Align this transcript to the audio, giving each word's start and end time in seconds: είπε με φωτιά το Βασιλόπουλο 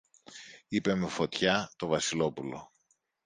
είπε 0.67 0.95
με 0.95 1.07
φωτιά 1.07 1.71
το 1.75 1.87
Βασιλόπουλο 1.87 2.71